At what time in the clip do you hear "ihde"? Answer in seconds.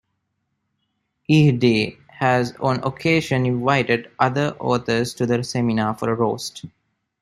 1.29-1.95